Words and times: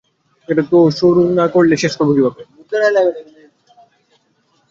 তো 0.69 0.79
শুরু 0.99 1.21
না 1.39 1.45
করলে 1.53 1.75
শেষ 1.77 1.93
করব 1.97 2.09
কিভাবে? 2.15 2.41